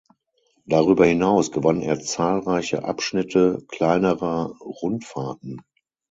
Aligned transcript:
Darüber 0.65 1.05
hinaus 1.05 1.51
gewann 1.51 1.83
er 1.83 1.99
zahlreiche 1.99 2.83
Abschnitte 2.83 3.63
kleinerer 3.67 4.57
Rundfahrten. 4.59 5.61